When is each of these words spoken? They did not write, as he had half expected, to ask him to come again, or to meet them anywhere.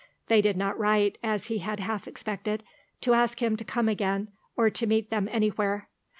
They 0.29 0.41
did 0.41 0.57
not 0.57 0.79
write, 0.79 1.19
as 1.21 1.45
he 1.45 1.59
had 1.59 1.79
half 1.79 2.07
expected, 2.07 2.63
to 3.01 3.13
ask 3.13 3.39
him 3.39 3.55
to 3.57 3.63
come 3.63 3.87
again, 3.87 4.29
or 4.57 4.71
to 4.71 4.87
meet 4.87 5.11
them 5.11 5.29
anywhere. 5.31 5.89